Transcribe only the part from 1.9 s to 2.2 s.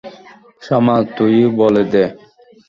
দে।